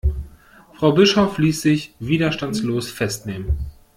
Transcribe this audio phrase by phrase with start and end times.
[0.73, 3.67] Frau Bischof ließ sich widerstandslos festnehmen.